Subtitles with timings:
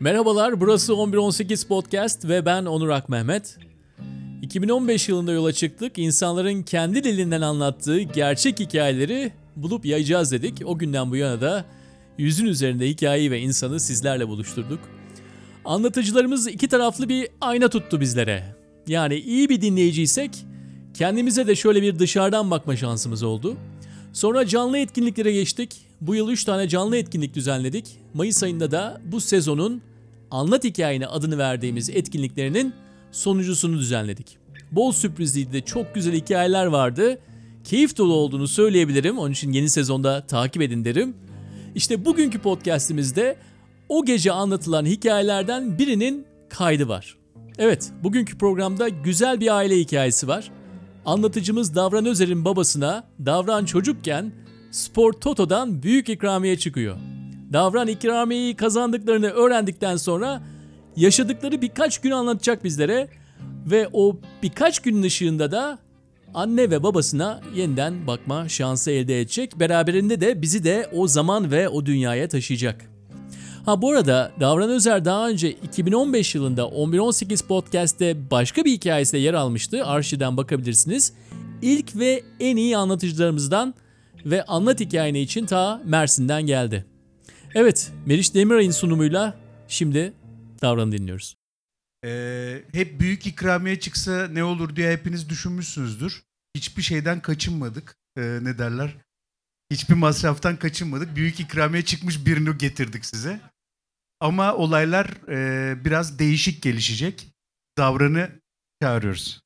[0.00, 3.58] Merhabalar, burası 1118 Podcast ve ben Onur Akmehmet.
[4.42, 5.98] 2015 yılında yola çıktık.
[5.98, 10.62] İnsanların kendi dilinden anlattığı gerçek hikayeleri bulup yayacağız dedik.
[10.64, 11.64] O günden bu yana da
[12.18, 14.80] yüzün üzerinde hikayeyi ve insanı sizlerle buluşturduk.
[15.64, 18.56] Anlatıcılarımız iki taraflı bir ayna tuttu bizlere.
[18.86, 20.30] Yani iyi bir dinleyiciysek
[20.94, 23.56] kendimize de şöyle bir dışarıdan bakma şansımız oldu.
[24.12, 25.76] Sonra canlı etkinliklere geçtik.
[26.00, 27.98] Bu yıl 3 tane canlı etkinlik düzenledik.
[28.14, 29.82] Mayıs ayında da bu sezonun
[30.30, 32.74] Anlat Hikayeni adını verdiğimiz etkinliklerinin
[33.12, 34.38] sonuncusunu düzenledik.
[34.72, 37.18] Bol sürprizliydi de çok güzel hikayeler vardı.
[37.64, 39.18] Keyif dolu olduğunu söyleyebilirim.
[39.18, 41.16] Onun için yeni sezonda takip edin derim.
[41.74, 43.36] İşte bugünkü podcastimizde
[43.88, 47.16] o gece anlatılan hikayelerden birinin kaydı var.
[47.58, 50.50] Evet, bugünkü programda güzel bir aile hikayesi var.
[51.08, 54.32] Anlatıcımız Davran Özer'in babasına Davran çocukken
[54.70, 56.96] Spor Toto'dan büyük ikramiye çıkıyor.
[57.52, 60.42] Davran ikramiyeyi kazandıklarını öğrendikten sonra
[60.96, 63.08] yaşadıkları birkaç gün anlatacak bizlere
[63.66, 65.78] ve o birkaç günün ışığında da
[66.34, 69.60] anne ve babasına yeniden bakma şansı elde edecek.
[69.60, 72.97] Beraberinde de bizi de o zaman ve o dünyaya taşıyacak.
[73.64, 79.34] Ha bu arada Davran Özer daha önce 2015 yılında 1118 Podcast'te başka bir hikayesinde yer
[79.34, 79.86] almıştı.
[79.86, 81.12] Arşivden bakabilirsiniz.
[81.62, 83.74] İlk ve en iyi anlatıcılarımızdan
[84.24, 86.84] ve anlat hikayeni için ta Mersin'den geldi.
[87.54, 89.36] Evet, Meriç Demiray'ın sunumuyla
[89.68, 90.12] şimdi
[90.62, 91.36] Davran'ı dinliyoruz.
[92.04, 96.22] Ee, hep büyük ikramiye çıksa ne olur diye hepiniz düşünmüşsünüzdür.
[96.56, 97.96] Hiçbir şeyden kaçınmadık.
[98.16, 98.96] Ee, ne derler?
[99.70, 101.16] Hiçbir masraftan kaçınmadık.
[101.16, 103.40] Büyük ikramiye çıkmış birini getirdik size.
[104.20, 107.28] Ama olaylar e, biraz değişik gelişecek.
[107.78, 108.40] Davranı
[108.82, 109.40] çağırıyoruz.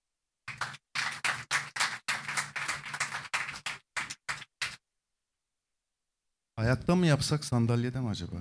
[6.57, 8.37] Ayakta mı yapsak sandalyede mi acaba?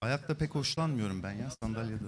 [0.00, 2.04] Ayakta pek hoşlanmıyorum ben ya sandalyede.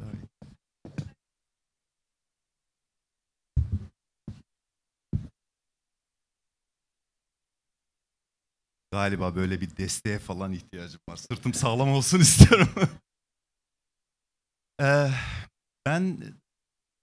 [8.92, 11.16] Galiba böyle bir desteğe falan ihtiyacım var.
[11.16, 12.68] Sırtım sağlam olsun istiyorum.
[14.80, 15.10] Ee,
[15.86, 16.34] ben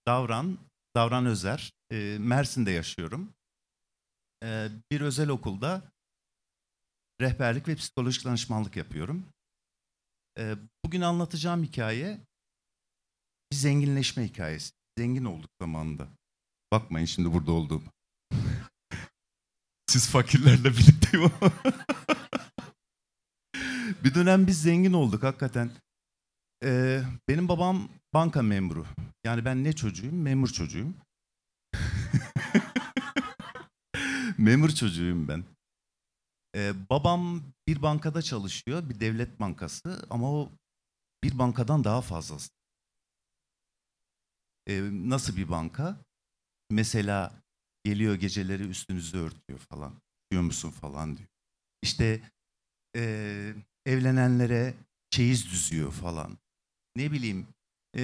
[0.08, 0.58] Davran,
[0.96, 1.72] Davran Özer.
[1.92, 3.34] Ee, Mersin'de yaşıyorum.
[4.44, 5.92] Ee, bir özel okulda
[7.22, 9.26] rehberlik ve psikolojik danışmanlık yapıyorum.
[10.86, 12.20] Bugün anlatacağım hikaye
[13.52, 14.74] bir zenginleşme hikayesi.
[14.98, 16.08] Zengin olduk zamanında.
[16.72, 17.84] Bakmayın şimdi burada olduğum.
[19.88, 21.32] Siz fakirlerle birlikteyim ama.
[24.04, 25.72] bir dönem biz zengin olduk hakikaten.
[26.64, 28.86] Ee, benim babam banka memuru.
[29.24, 30.22] Yani ben ne çocuğuyum?
[30.22, 30.96] Memur çocuğuyum.
[34.38, 35.44] Memur çocuğuyum ben.
[36.56, 40.52] Ee, babam bir bankada çalışıyor, bir devlet bankası ama o
[41.24, 42.50] bir bankadan daha fazlası.
[44.68, 45.98] Ee, nasıl bir banka?
[46.72, 47.42] Mesela
[47.84, 50.02] geliyor geceleri üstünüzü örtüyor falan.
[50.32, 51.30] Diyor musun falan diyor.
[51.82, 52.22] İşte
[52.96, 53.54] e,
[53.86, 54.74] evlenenlere
[55.10, 56.38] çeyiz düzüyor falan.
[56.96, 57.48] Ne bileyim
[57.98, 58.04] e,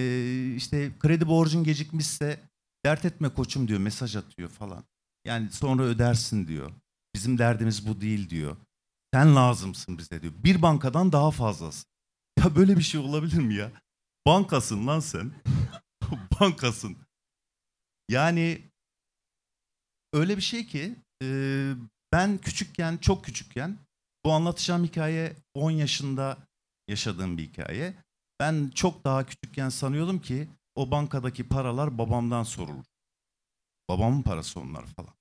[0.56, 2.40] işte kredi borcun gecikmişse
[2.85, 4.84] dert etme koçum diyor mesaj atıyor falan.
[5.25, 6.72] Yani sonra ödersin diyor.
[7.16, 8.58] Bizim derdimiz bu değil diyor.
[9.14, 10.34] Sen lazımsın bize diyor.
[10.38, 11.85] Bir bankadan daha fazlası.
[12.40, 13.72] Ya böyle bir şey olabilir mi ya?
[14.25, 15.31] Bankasın lan sen.
[16.40, 16.97] Bankasın.
[18.09, 18.72] Yani
[20.14, 20.96] öyle bir şey ki
[22.16, 23.78] ben küçükken, çok küçükken
[24.26, 26.38] bu anlatacağım hikaye 10 yaşında
[26.88, 27.94] yaşadığım bir hikaye.
[28.40, 32.86] Ben çok daha küçükken sanıyordum ki o bankadaki paralar babamdan sorulur.
[33.90, 35.14] Babamın parası onlar falan.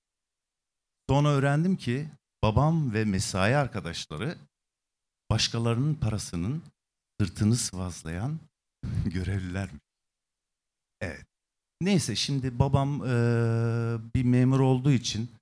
[1.09, 2.09] Sonra öğrendim ki
[2.43, 4.37] babam ve mesai arkadaşları
[5.29, 6.63] başkalarının parasının
[7.21, 8.39] sırtını sıvazlayan
[9.05, 9.69] görevliler.
[11.01, 11.25] Evet.
[11.81, 13.13] Neyse şimdi babam e,
[14.15, 15.35] bir memur olduğu için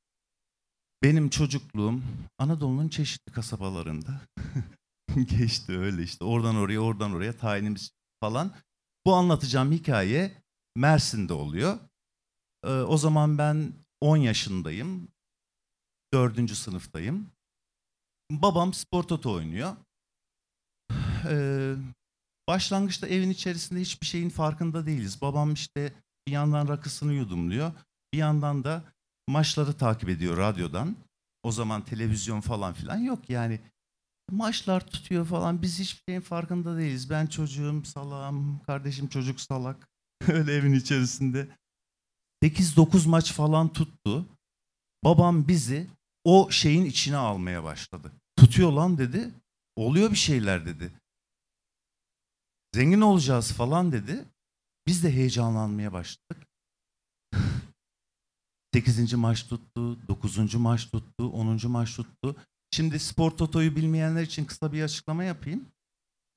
[1.03, 2.01] benim çocukluğum
[2.37, 4.21] Anadolu'nun çeşitli kasabalarında
[5.15, 6.25] geçti öyle işte.
[6.25, 8.51] Oradan oraya, oradan oraya tayinimiz falan.
[9.05, 10.43] Bu anlatacağım hikaye
[10.75, 11.79] Mersin'de oluyor.
[12.65, 15.07] E, o zaman ben 10 yaşındayım.
[16.13, 16.51] 4.
[16.51, 17.31] sınıftayım.
[18.31, 19.75] Babam spor toto oynuyor.
[21.29, 21.75] Ee,
[22.47, 25.21] başlangıçta evin içerisinde hiçbir şeyin farkında değiliz.
[25.21, 25.93] Babam işte
[26.27, 27.71] bir yandan rakısını yudumluyor.
[28.13, 28.83] Bir yandan da
[29.27, 30.95] maçları takip ediyor radyodan.
[31.43, 33.59] O zaman televizyon falan filan yok yani.
[34.31, 37.09] Maçlar tutuyor falan biz hiçbir şeyin farkında değiliz.
[37.09, 39.89] Ben çocuğum salam, kardeşim çocuk salak.
[40.27, 41.47] Öyle evin içerisinde.
[42.43, 44.25] 8-9 maç falan tuttu.
[45.03, 45.87] Babam bizi
[46.23, 48.11] o şeyin içine almaya başladı.
[48.37, 49.31] Tutuyor lan dedi.
[49.75, 50.91] oluyor bir şeyler dedi.
[52.75, 54.25] Zengin olacağız falan dedi.
[54.87, 56.47] Biz de heyecanlanmaya başladık.
[58.73, 59.13] 8.
[59.13, 60.55] maç tuttu, 9.
[60.55, 61.71] maç tuttu, 10.
[61.71, 62.35] maç tuttu.
[62.71, 65.65] Şimdi spor totoyu bilmeyenler için kısa bir açıklama yapayım.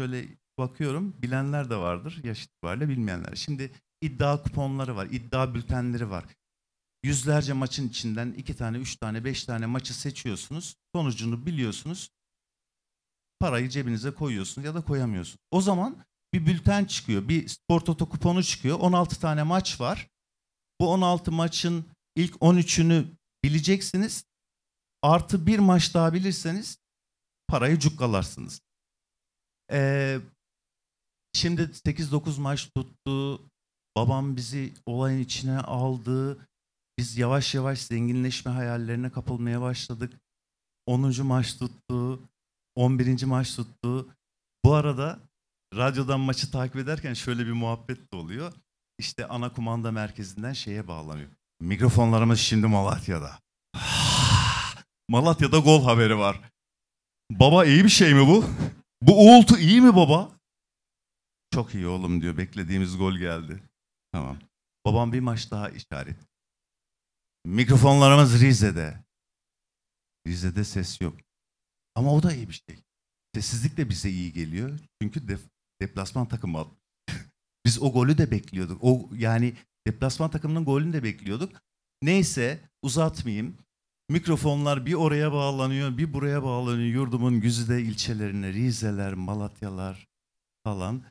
[0.01, 0.29] Şöyle
[0.59, 3.35] bakıyorum, bilenler de vardır yaş itibariyle bilmeyenler.
[3.35, 6.25] Şimdi iddia kuponları var, iddia bültenleri var.
[7.03, 10.77] Yüzlerce maçın içinden iki tane, üç tane, beş tane maçı seçiyorsunuz.
[10.95, 12.11] Sonucunu biliyorsunuz.
[13.41, 15.39] Parayı cebinize koyuyorsunuz ya da koyamıyorsunuz.
[15.51, 16.05] O zaman
[16.35, 18.81] bir bülten çıkıyor, bir spor toto kuponu çıkıyor.
[18.81, 20.09] 16 tane maç var.
[20.81, 21.87] Bu 16 maçın
[22.17, 23.05] ilk 13'ünü
[23.45, 24.25] bileceksiniz.
[25.03, 26.79] Artı bir maç daha bilirseniz
[27.49, 28.61] parayı cukkalarsınız.
[29.73, 30.21] Ee,
[31.33, 33.41] şimdi 8-9 maç tuttu.
[33.97, 36.49] Babam bizi olayın içine aldı.
[36.99, 40.21] Biz yavaş yavaş zenginleşme hayallerine kapılmaya başladık.
[40.87, 41.27] 10.
[41.27, 42.21] maç tuttu.
[42.75, 43.25] 11.
[43.25, 44.09] maç tuttu.
[44.65, 45.19] Bu arada
[45.75, 48.53] radyodan maçı takip ederken şöyle bir muhabbet de oluyor.
[48.99, 51.31] İşte ana kumanda merkezinden şeye bağlanıyor.
[51.61, 53.39] Mikrofonlarımız şimdi Malatya'da.
[55.09, 56.41] Malatya'da gol haberi var.
[57.31, 58.45] Baba iyi bir şey mi bu?
[59.03, 60.31] Bu uğultu iyi mi baba?
[61.55, 62.37] Çok iyi oğlum diyor.
[62.37, 63.63] Beklediğimiz gol geldi.
[64.13, 64.39] Tamam.
[64.87, 66.17] Babam bir maç daha işaret.
[67.45, 69.05] Mikrofonlarımız Rize'de.
[70.27, 71.17] Rize'de ses yok.
[71.95, 72.83] Ama o da iyi bir şey.
[73.35, 74.79] Sessizlik de bize iyi geliyor.
[75.03, 75.49] Çünkü def-
[75.81, 76.67] deplasman takımı
[77.67, 78.79] Biz o golü de bekliyorduk.
[78.83, 79.55] O yani
[79.87, 81.63] deplasman takımının golünü de bekliyorduk.
[82.03, 83.57] Neyse uzatmayayım.
[84.09, 86.95] Mikrofonlar bir oraya bağlanıyor, bir buraya bağlanıyor.
[86.95, 90.09] Yurdumun güzide ilçelerine, Rizeler, Malatyalar
[90.65, 91.03] falan.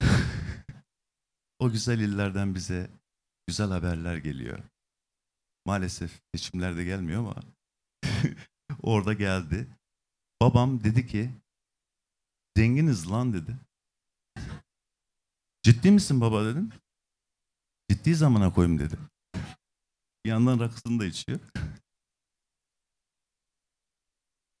[1.58, 2.90] o güzel illerden bize
[3.46, 4.58] güzel haberler geliyor.
[5.66, 7.34] Maalesef seçimlerde gelmiyor ama
[8.82, 9.68] orada geldi.
[10.42, 11.30] Babam dedi ki
[12.56, 13.56] zenginiz lan dedi.
[15.62, 16.70] Ciddi misin baba dedim.
[17.92, 18.98] Ciddi zamana koyayım dedi.
[20.24, 21.40] Bir yandan rakısını da içiyor.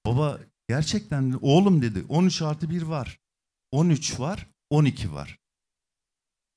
[0.06, 3.18] Baba gerçekten oğlum dedi 13 artı 1 var.
[3.70, 5.38] 13 var 12 var.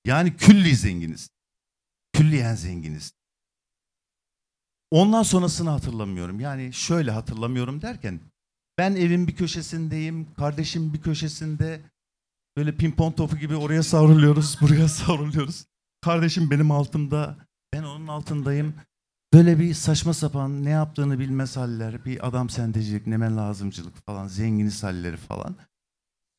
[0.05, 1.29] Yani külli zenginiz.
[2.13, 3.13] Külliyen zenginiz.
[4.91, 6.39] Ondan sonrasını hatırlamıyorum.
[6.39, 8.19] Yani şöyle hatırlamıyorum derken
[8.77, 11.81] ben evin bir köşesindeyim, kardeşim bir köşesinde
[12.57, 15.65] böyle pimpon topu gibi oraya savruluyoruz, buraya savruluyoruz.
[16.05, 17.37] Kardeşim benim altımda,
[17.73, 18.75] ben onun altındayım.
[19.33, 24.83] Böyle bir saçma sapan ne yaptığını bilmez haller, bir adam sendecilik, neme lazımcılık falan, zenginiz
[24.83, 25.55] halleri falan.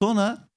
[0.02, 0.48] Sonra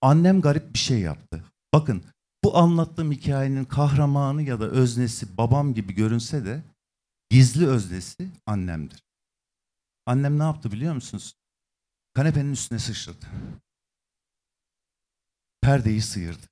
[0.00, 1.44] annem garip bir şey yaptı.
[1.74, 2.04] Bakın
[2.44, 6.62] bu anlattığım hikayenin kahramanı ya da öznesi babam gibi görünse de
[7.30, 9.02] gizli öznesi annemdir.
[10.06, 11.34] Annem ne yaptı biliyor musunuz?
[12.14, 13.26] Kanepenin üstüne sıçradı.
[15.60, 16.46] Perdeyi sıyırdı.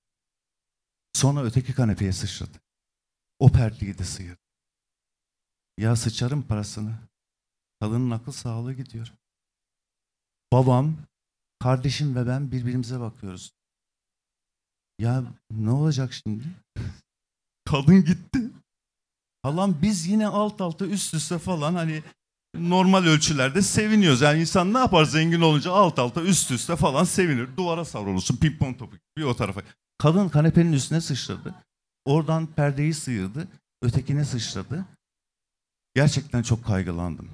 [1.17, 2.61] Sonra öteki kanepeye sıçradı.
[3.39, 4.41] O perdeyi de sıyırdı.
[5.79, 6.95] Ya sıçarım parasını.
[7.81, 9.13] Kadının akıl sağlığı gidiyor.
[10.53, 10.97] Babam,
[11.61, 13.53] kardeşim ve ben birbirimize bakıyoruz.
[14.99, 16.45] Ya ne olacak şimdi?
[17.65, 18.51] Kadın gitti.
[19.43, 22.03] Halam biz yine alt alta üst üste falan hani
[22.55, 24.21] normal ölçülerde seviniyoruz.
[24.21, 27.57] Yani insan ne yapar zengin olunca alt alta üst üste falan sevinir.
[27.57, 29.63] Duvara savrulursun pimpon topu gibi o tarafa.
[29.99, 31.55] Kadın kanepenin üstüne sıçradı.
[32.05, 33.49] Oradan perdeyi sıyırdı.
[33.83, 34.87] Ötekine sıçradı.
[35.95, 37.31] Gerçekten çok kaygılandım.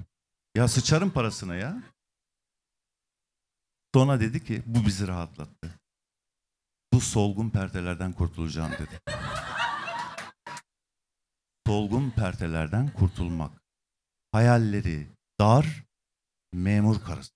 [0.55, 1.83] Ya sıçarım parasına ya.
[3.93, 5.79] Sonra dedi ki bu bizi rahatlattı.
[6.93, 8.99] Bu solgun perdelerden kurtulacağım dedi.
[11.67, 13.63] solgun perdelerden kurtulmak.
[14.31, 15.07] Hayalleri
[15.39, 15.83] dar,
[16.53, 17.31] memur karısı.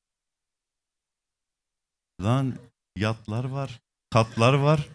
[2.22, 2.55] Lan
[2.96, 4.89] yatlar var, katlar var.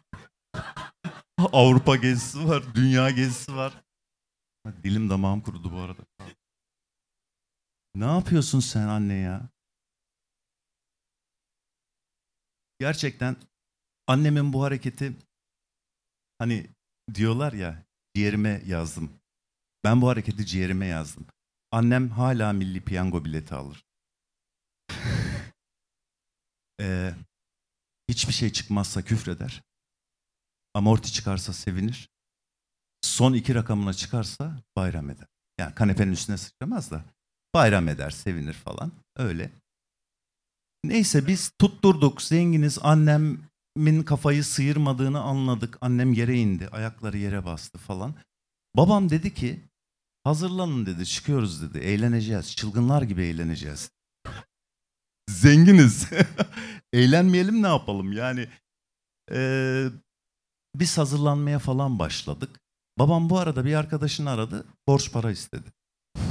[1.52, 3.84] Avrupa gezisi var, dünya gezisi var.
[4.82, 6.02] Dilim damağım kurudu bu arada.
[7.94, 9.48] Ne yapıyorsun sen anne ya?
[12.78, 13.36] Gerçekten
[14.06, 15.16] annemin bu hareketi
[16.38, 16.66] hani
[17.14, 19.20] diyorlar ya ciğerime yazdım.
[19.84, 21.26] Ben bu hareketi ciğerime yazdım.
[21.70, 23.84] Annem hala milli piyango bileti alır.
[26.80, 27.14] Ee,
[28.08, 29.62] hiçbir şey çıkmazsa küfreder.
[30.74, 32.08] Amorti çıkarsa sevinir.
[33.02, 35.26] Son iki rakamına çıkarsa bayram eder.
[35.58, 37.04] Yani kanepenin üstüne sıçramaz da
[37.54, 38.92] bayram eder, sevinir falan.
[39.16, 39.50] Öyle.
[40.84, 42.78] Neyse biz tutturduk, zenginiz.
[42.82, 45.78] Annemin kafayı sıyırmadığını anladık.
[45.80, 48.14] Annem yere indi, ayakları yere bastı falan.
[48.76, 49.60] Babam dedi ki,
[50.24, 53.90] hazırlanın dedi, çıkıyoruz dedi, eğleneceğiz, çılgınlar gibi eğleneceğiz.
[55.30, 56.08] Zenginiz.
[56.92, 58.48] Eğlenmeyelim ne yapalım yani.
[59.32, 59.88] Ee,
[60.74, 62.60] biz hazırlanmaya falan başladık.
[62.98, 64.66] Babam bu arada bir arkadaşını aradı.
[64.88, 65.72] Borç para istedi.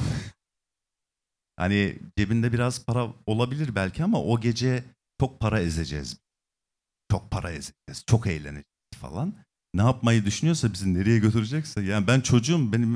[1.58, 4.84] hani cebinde biraz para olabilir belki ama o gece
[5.20, 6.18] çok para ezeceğiz.
[7.12, 8.04] Çok para ezeceğiz.
[8.08, 9.36] Çok eğleneceğiz falan.
[9.74, 11.82] Ne yapmayı düşünüyorsa bizi nereye götürecekse.
[11.82, 12.96] Yani ben çocuğum benim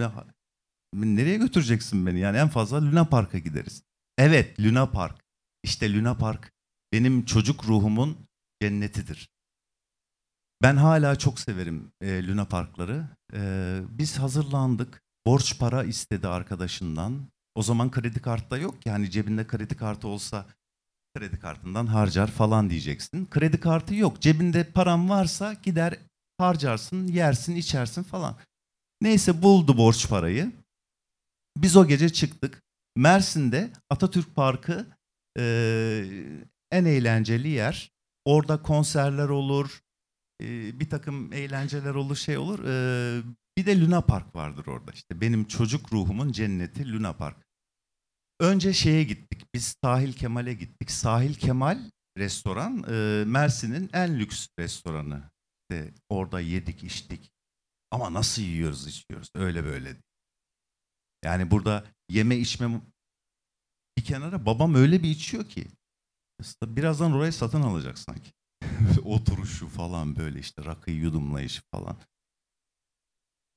[0.93, 2.19] nereye götüreceksin beni?
[2.19, 3.83] Yani en fazla Luna Park'a gideriz.
[4.17, 5.25] Evet Luna Park.
[5.63, 6.53] İşte Luna Park
[6.93, 8.17] benim çocuk ruhumun
[8.61, 9.34] cennetidir.
[10.61, 13.07] Ben hala çok severim e, Luna Parkları.
[13.33, 15.01] E, biz hazırlandık.
[15.27, 17.27] Borç para istedi arkadaşından.
[17.55, 20.45] O zaman kredi kartta yok yani cebinde kredi kartı olsa
[21.15, 23.25] kredi kartından harcar falan diyeceksin.
[23.25, 24.21] Kredi kartı yok.
[24.21, 25.97] Cebinde param varsa gider
[26.37, 28.37] harcarsın, yersin, içersin falan.
[29.01, 30.51] Neyse buldu borç parayı.
[31.57, 32.63] Biz o gece çıktık.
[32.95, 34.85] Mersin'de Atatürk Parkı
[35.39, 35.43] e,
[36.71, 37.91] en eğlenceli yer.
[38.25, 39.81] Orada konserler olur,
[40.41, 42.59] e, bir takım eğlenceler olur, şey olur.
[42.59, 43.23] E,
[43.57, 44.91] bir de Luna Park vardır orada.
[44.91, 47.37] İşte benim çocuk ruhumun cenneti Luna Park.
[48.39, 49.45] Önce şeye gittik.
[49.53, 50.91] Biz Sahil Kemal'e gittik.
[50.91, 51.79] Sahil Kemal
[52.17, 55.23] restoran e, Mersin'in en lüks restoranı.
[55.61, 57.31] İşte orada yedik, içtik.
[57.91, 59.29] Ama nasıl yiyoruz, içiyoruz?
[59.35, 59.95] Öyle böyle.
[61.23, 62.81] Yani burada yeme içme
[63.97, 65.67] bir kenara babam öyle bir içiyor ki.
[66.63, 68.31] Birazdan orayı satın alacak sanki.
[69.03, 71.97] Oturuşu falan böyle işte rakıyı yudumlayışı falan.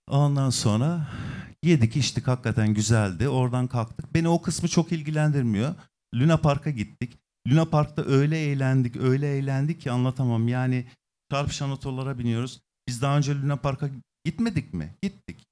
[0.08, 1.08] Ondan sonra
[1.62, 3.28] yedik içtik hakikaten güzeldi.
[3.28, 4.14] Oradan kalktık.
[4.14, 5.74] Beni o kısmı çok ilgilendirmiyor.
[6.14, 7.18] Luna Park'a gittik.
[7.48, 10.48] Luna Park'ta öyle eğlendik, öyle eğlendik ki anlatamam.
[10.48, 10.86] Yani
[11.30, 12.60] çarpışan otolara biniyoruz.
[12.88, 13.90] Biz daha önce Luna Park'a
[14.24, 14.94] gitmedik mi?
[15.02, 15.46] Gittik.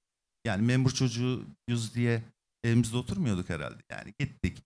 [0.46, 2.22] Yani memur çocuğuyuz diye
[2.64, 3.82] evimizde oturmuyorduk herhalde.
[3.90, 4.62] Yani gittik.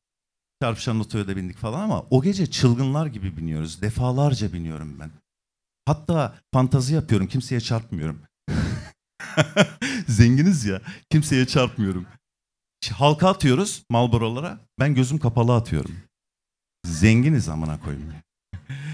[0.62, 3.82] Çarpışan otoya da bindik falan ama o gece çılgınlar gibi biniyoruz.
[3.82, 5.10] Defalarca biniyorum ben.
[5.86, 7.26] Hatta fantazi yapıyorum.
[7.26, 8.22] Kimseye çarpmıyorum.
[10.08, 10.80] Zenginiz ya.
[11.10, 12.06] Kimseye çarpmıyorum.
[12.92, 14.60] Halka atıyoruz Malboro'lara.
[14.78, 15.96] Ben gözüm kapalı atıyorum.
[16.86, 18.14] Zenginiz amına koyayım.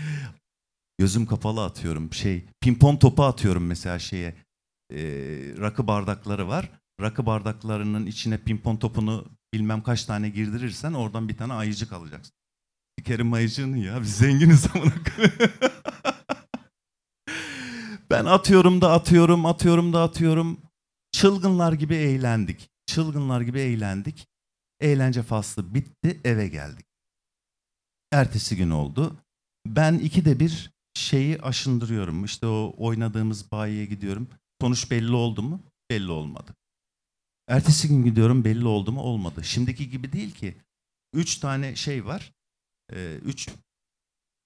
[0.99, 2.13] Gözüm kapalı atıyorum.
[2.13, 4.35] Şey, pimpon topu atıyorum mesela şeye.
[4.93, 4.99] Ee,
[5.59, 6.71] rakı bardakları var.
[7.01, 9.25] Rakı bardaklarının içine pimpon topunu
[9.55, 12.35] bilmem kaç tane girdirirsen oradan bir tane ayıcık alacaksın.
[12.99, 14.03] Sikerim ayıcığını ya.
[14.03, 14.93] Biz zenginiz amına.
[18.11, 20.61] Ben atıyorum da atıyorum, atıyorum da atıyorum.
[21.13, 22.71] Çılgınlar gibi eğlendik.
[22.87, 24.27] Çılgınlar gibi eğlendik.
[24.81, 26.87] Eğlence faslı bitti, eve geldik.
[28.13, 29.17] Ertesi gün oldu.
[29.67, 32.25] Ben ikide bir şeyi aşındırıyorum.
[32.25, 34.29] İşte o oynadığımız bayiye gidiyorum.
[34.61, 35.63] Sonuç belli oldu mu?
[35.91, 36.55] Belli olmadı.
[37.49, 39.01] Ertesi gün gidiyorum belli oldu mu?
[39.01, 39.45] Olmadı.
[39.45, 40.57] Şimdiki gibi değil ki.
[41.13, 42.33] Üç tane şey var.
[42.93, 43.49] Ee, üç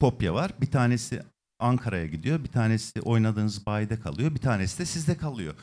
[0.00, 0.52] kopya var.
[0.60, 1.22] Bir tanesi
[1.58, 2.44] Ankara'ya gidiyor.
[2.44, 4.34] Bir tanesi oynadığınız bayide kalıyor.
[4.34, 5.54] Bir tanesi de sizde kalıyor.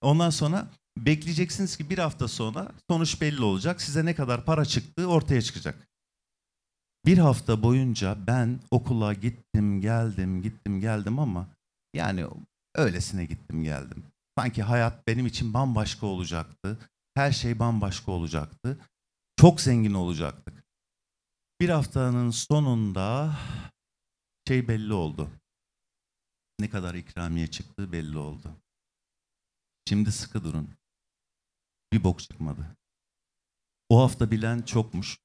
[0.00, 3.82] Ondan sonra bekleyeceksiniz ki bir hafta sonra sonuç belli olacak.
[3.82, 5.88] Size ne kadar para çıktığı ortaya çıkacak.
[7.06, 11.48] Bir hafta boyunca ben okula gittim geldim gittim geldim ama
[11.94, 12.26] yani
[12.74, 14.04] öylesine gittim geldim.
[14.38, 16.90] Sanki hayat benim için bambaşka olacaktı.
[17.14, 18.80] Her şey bambaşka olacaktı.
[19.36, 20.64] Çok zengin olacaktık.
[21.60, 23.36] Bir haftanın sonunda
[24.48, 25.30] şey belli oldu.
[26.60, 28.56] Ne kadar ikramiye çıktığı belli oldu.
[29.88, 30.74] Şimdi sıkı durun.
[31.92, 32.76] Bir bok çıkmadı.
[33.88, 35.18] O hafta bilen çokmuş.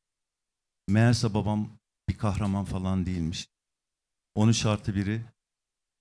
[0.88, 3.48] Meğerse babam bir kahraman falan değilmiş.
[4.36, 5.26] Onun şartı biri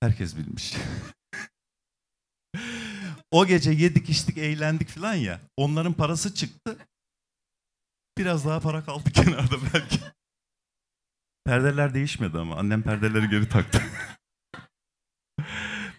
[0.00, 0.74] herkes bilmiş.
[3.30, 5.40] o gece yedik içtik eğlendik falan ya.
[5.56, 6.76] Onların parası çıktı.
[8.18, 10.00] Biraz daha para kaldı kenarda belki.
[11.44, 13.82] Perdeler değişmedi ama annem perdeleri geri taktı.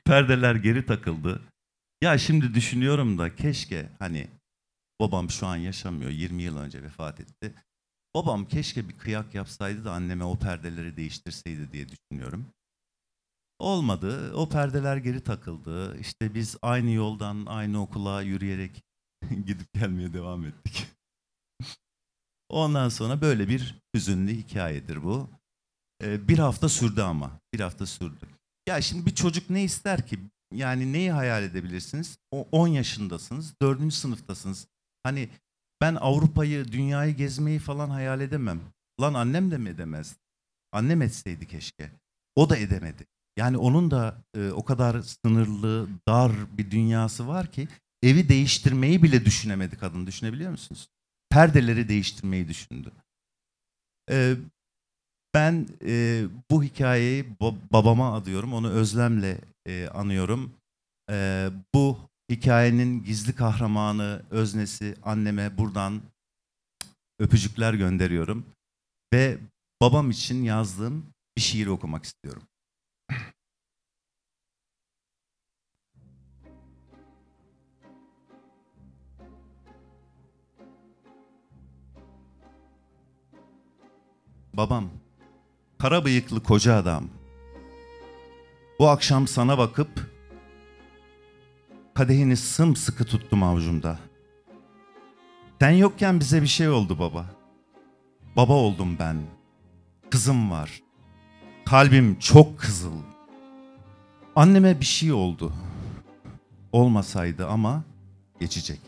[0.06, 1.42] Perdeler geri takıldı.
[2.02, 4.28] Ya şimdi düşünüyorum da keşke hani
[5.02, 7.54] babam şu an yaşamıyor 20 yıl önce vefat etti.
[8.16, 12.46] Babam keşke bir kıyak yapsaydı da anneme o perdeleri değiştirseydi diye düşünüyorum.
[13.62, 14.34] Olmadı.
[14.34, 15.98] O perdeler geri takıldı.
[16.00, 18.84] İşte biz aynı yoldan aynı okula yürüyerek
[19.46, 20.88] gidip gelmeye devam ettik.
[22.50, 25.30] Ondan sonra böyle bir hüzünlü hikayedir bu.
[26.04, 27.40] Ee, bir hafta sürdü ama.
[27.54, 28.26] Bir hafta sürdü.
[28.68, 30.20] Ya şimdi bir çocuk ne ister ki?
[30.54, 32.18] Yani neyi hayal edebilirsiniz?
[32.32, 33.94] O 10 yaşındasınız, 4.
[33.94, 34.68] sınıftasınız.
[35.04, 35.30] Hani
[35.82, 38.62] ben Avrupa'yı, dünyayı gezmeyi falan hayal edemem.
[39.02, 40.16] Lan annem de mi edemez?
[40.72, 41.92] Annem etseydi keşke.
[42.36, 43.06] O da edemedi.
[43.38, 47.68] Yani onun da e, o kadar sınırlı, dar bir dünyası var ki
[48.04, 50.08] evi değiştirmeyi bile düşünemedi kadın.
[50.08, 50.88] Düşünebiliyor musunuz?
[51.30, 52.92] Perdeleri değiştirmeyi düşündü.
[54.12, 54.36] Ee,
[55.34, 58.54] Ben e, bu hikayeyi ba- babama adıyorum.
[58.54, 60.54] Onu özlemle e, anıyorum.
[61.12, 61.98] E, bu
[62.32, 66.02] hikayenin gizli kahramanı, öznesi anneme buradan
[67.20, 68.46] öpücükler gönderiyorum.
[69.14, 69.38] Ve
[69.82, 71.06] babam için yazdığım
[71.38, 72.44] bir şiir okumak istiyorum.
[84.54, 84.90] Babam,
[85.78, 87.10] kara bıyıklı koca adam.
[88.80, 90.12] Bu akşam sana bakıp
[91.94, 94.00] kadehini sımsıkı tuttum avucumda.
[95.60, 97.26] Sen yokken bize bir şey oldu baba.
[98.36, 99.22] Baba oldum ben.
[100.10, 100.82] Kızım var.
[101.66, 102.92] Kalbim çok kızıl.
[104.36, 105.54] Anneme bir şey oldu.
[106.72, 107.84] Olmasaydı ama
[108.40, 108.80] geçecek.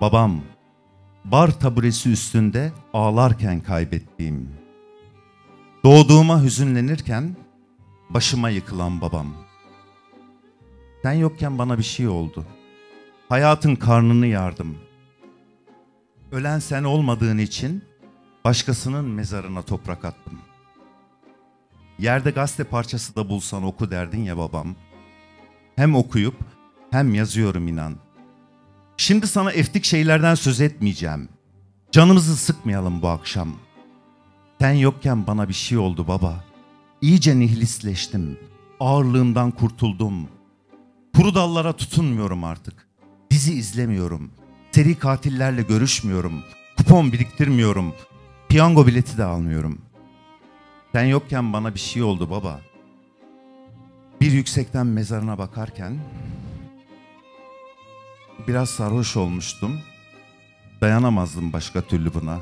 [0.00, 0.40] Babam
[1.24, 4.50] bar taburesi üstünde ağlarken kaybettiğim.
[5.84, 7.36] Doğduğuma hüzünlenirken
[8.10, 9.34] başıma yıkılan babam.
[11.02, 12.44] Sen yokken bana bir şey oldu.
[13.28, 14.78] Hayatın karnını yardım.
[16.32, 17.84] Ölen sen olmadığın için
[18.44, 20.38] başkasının mezarına toprak attım.
[21.98, 24.74] Yerde gazete parçası da bulsan oku derdin ya babam.
[25.76, 26.34] Hem okuyup
[26.90, 27.96] hem yazıyorum inan.
[28.96, 31.28] Şimdi sana eftik şeylerden söz etmeyeceğim.
[31.92, 33.54] Canımızı sıkmayalım bu akşam.
[34.60, 36.44] Sen yokken bana bir şey oldu baba.
[37.00, 38.38] İyice nihilistleştim.
[38.80, 40.28] Ağırlığımdan kurtuldum.
[41.16, 42.86] Kuru dallara tutunmuyorum artık.
[43.30, 44.30] Dizi izlemiyorum.
[44.72, 46.32] Seri katillerle görüşmüyorum.
[46.76, 47.94] Kupon biriktirmiyorum.
[48.48, 49.78] Piyango bileti de almıyorum.
[50.96, 52.60] Sen yokken bana bir şey oldu baba.
[54.20, 55.98] Bir yüksekten mezarına bakarken
[58.48, 59.80] biraz sarhoş olmuştum.
[60.80, 62.38] Dayanamazdım başka türlü buna.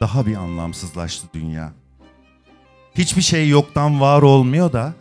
[0.00, 1.72] Daha bir anlamsızlaştı dünya.
[2.94, 4.94] Hiçbir şey yoktan var olmuyor da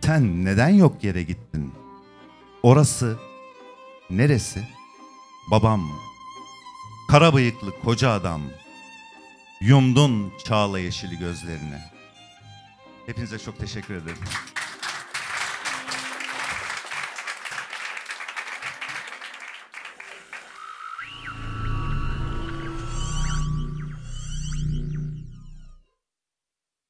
[0.00, 1.74] sen neden yok yere gittin?
[2.62, 3.18] Orası
[4.10, 4.68] neresi?
[5.50, 5.90] Babam,
[7.08, 8.40] kara bıyıklı koca adam.
[9.62, 11.78] Yumdun çağla yeşili gözlerini.
[13.06, 14.18] Hepinize çok teşekkür ederim.